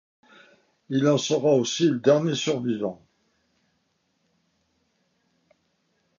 Il 0.89 1.07
en 1.07 1.19
sera 1.19 1.53
aussi 1.53 1.87
le 1.87 1.99
dernier 1.99 2.33
survivant. 2.33 3.03